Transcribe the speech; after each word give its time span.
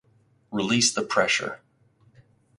Release 0.51 0.91
the 0.95 1.03
pressure. 1.03 1.61